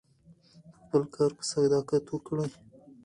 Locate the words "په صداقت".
1.37-2.03